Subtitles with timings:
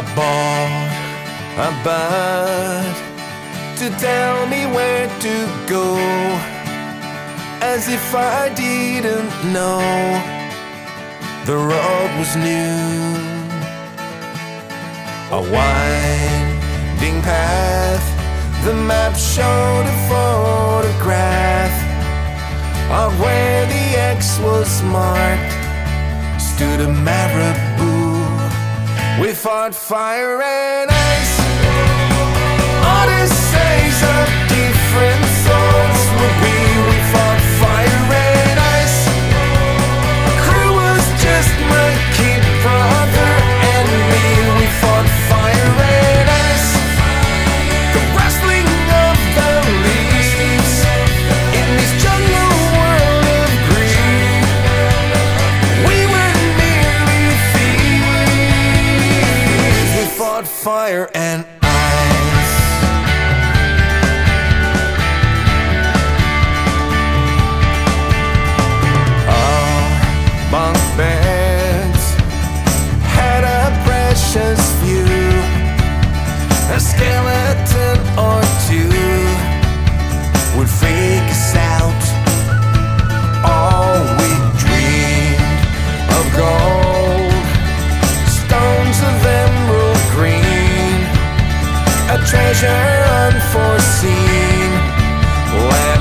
[0.00, 0.90] I bought
[1.68, 2.96] a bird
[3.80, 5.34] to tell me where to
[5.68, 5.94] go,
[7.60, 9.78] as if I didn't know
[11.44, 12.80] the road was new.
[15.36, 18.06] A winding path,
[18.64, 21.76] the map showed a photograph
[22.90, 23.84] of where the
[24.16, 25.52] X was marked.
[26.40, 27.69] Stood a marabou.
[29.40, 31.40] Fought fire and ice.
[32.84, 35.29] Odysseys of different
[76.76, 78.88] a skeleton or two
[80.56, 82.02] would fake us out.
[83.44, 84.30] All we
[84.62, 85.62] dreamed
[86.16, 87.34] of gold,
[88.38, 91.00] stones of emerald green,
[92.14, 92.86] a treasure
[93.26, 94.70] unforeseen.
[95.72, 96.00] Let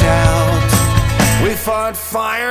[0.00, 0.70] shout,
[1.42, 1.54] we
[1.96, 2.49] fire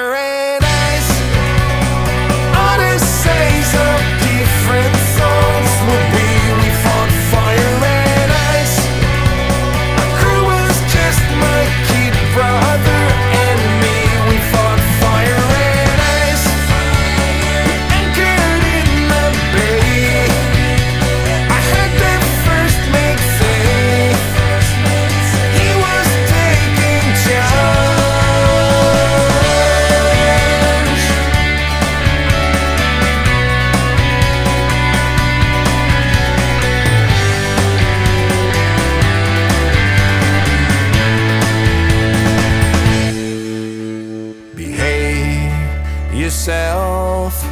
[46.14, 47.44] yourself,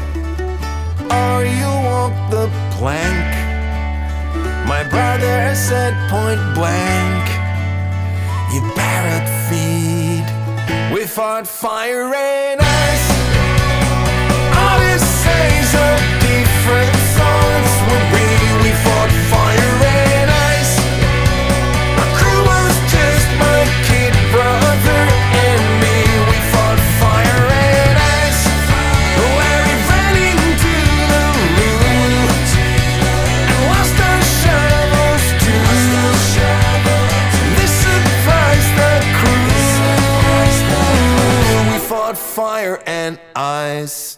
[1.12, 3.36] or you'll walk the plank.
[4.68, 7.26] My brother said point blank,
[8.54, 10.26] you parrot feed.
[10.94, 13.08] We fought fire and ice.
[14.56, 16.17] Odysseys of different
[42.16, 44.18] Fire and ice.